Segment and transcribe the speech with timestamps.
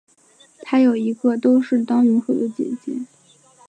[0.63, 3.01] 她有一个都是当泳手的姐姐。